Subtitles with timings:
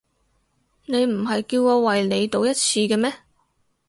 [0.87, 3.13] 你唔係叫我為你賭一次嘅咩？